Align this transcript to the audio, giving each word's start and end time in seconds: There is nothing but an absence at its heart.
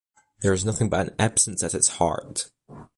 There 0.39 0.51
is 0.51 0.65
nothing 0.65 0.89
but 0.89 1.09
an 1.09 1.15
absence 1.19 1.61
at 1.61 1.75
its 1.75 1.87
heart. 1.99 2.49